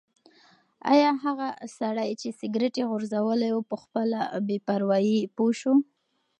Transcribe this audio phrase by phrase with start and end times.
[0.93, 1.47] ایا هغه
[1.77, 5.73] سړی چې سګرټ یې غورځولی و په خپله بې پروايي پوه شو؟